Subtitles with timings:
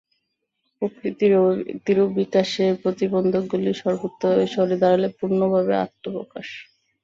[0.77, 6.47] প্রকৃতির অভিব্যক্তির ও বিকাশের প্রতিবন্ধকগুলি সর্বতোভাবে সরে দাঁড়ালে পূর্ণভাবে আত্মপ্রকাশ।